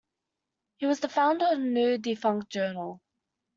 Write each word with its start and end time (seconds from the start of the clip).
He 0.77 0.87
was 0.87 0.99
the 1.01 1.09
founder 1.09 1.45
of 1.45 1.59
a 1.59 1.59
now-defunct 1.61 2.49
journal. 2.51 3.03